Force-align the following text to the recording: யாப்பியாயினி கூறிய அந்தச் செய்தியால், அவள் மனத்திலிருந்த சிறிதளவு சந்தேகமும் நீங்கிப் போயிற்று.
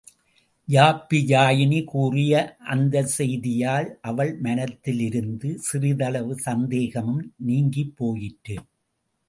யாப்பியாயினி 0.67 1.83
கூறிய 1.83 2.33
அந்தச் 2.59 3.11
செய்தியால், 3.17 3.89
அவள் 4.01 4.33
மனத்திலிருந்த 4.41 5.53
சிறிதளவு 5.59 6.35
சந்தேகமும் 6.39 7.23
நீங்கிப் 7.45 7.95
போயிற்று. 7.97 8.57